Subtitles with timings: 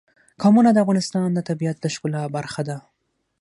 [0.41, 2.77] قومونه د افغانستان د طبیعت د ښکلا برخه ده.